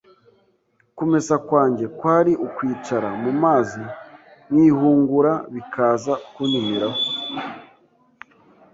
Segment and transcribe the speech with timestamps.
[0.95, 3.83] Kumesa kwanjye kwari ukwicara mu mazi
[4.51, 7.01] nkihungura bikaza kunyumiraho.